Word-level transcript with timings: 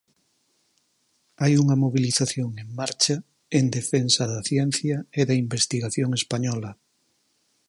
Hai 1.41 1.53
unha 1.63 1.79
mobilización 1.83 2.49
en 2.63 2.69
marcha, 2.79 3.15
en 3.59 3.65
defensa 3.77 4.23
da 4.31 4.41
ciencia 4.49 4.95
e 5.19 5.21
da 5.27 5.35
investigación 5.43 6.09
española. 6.21 6.71